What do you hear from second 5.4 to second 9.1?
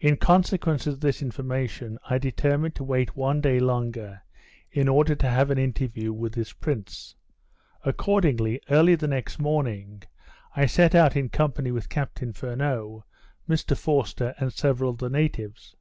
an interview with this prince. Accordingly, early the